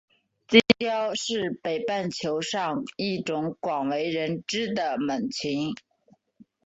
[0.47, 5.75] 金雕是北半球上一种广为人知的猛禽。